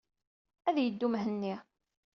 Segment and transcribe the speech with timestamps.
[0.67, 1.55] Ad yeddu Mhenni.